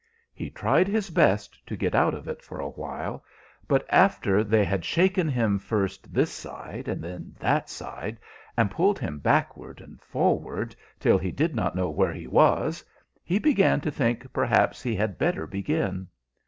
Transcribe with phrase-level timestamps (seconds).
[0.33, 3.23] He tried his best to get out of it for a while;
[3.67, 8.17] but after they had shaken him first this side, and then that side,
[8.57, 12.83] and pulled him backward and forward till he did not know where he was,
[13.23, 16.07] he began to think perhaps he had better begin.